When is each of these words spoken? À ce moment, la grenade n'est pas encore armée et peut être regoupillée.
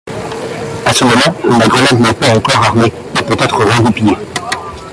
À 0.87 0.91
ce 0.95 1.03
moment, 1.03 1.59
la 1.59 1.67
grenade 1.67 1.99
n'est 1.99 2.13
pas 2.15 2.35
encore 2.35 2.63
armée 2.65 2.91
et 3.19 3.23
peut 3.23 3.37
être 3.39 3.55
regoupillée. 3.63 4.17